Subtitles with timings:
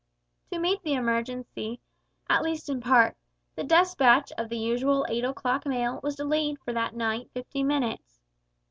[0.51, 1.79] To meet the emergency,
[2.27, 3.15] at least in part,
[3.53, 8.19] the despatch of the usual eight o'clock mail was delayed for that night fifty minutes.